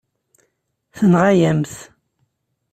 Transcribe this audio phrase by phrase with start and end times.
[0.97, 1.73] Tenɣa-yam-t.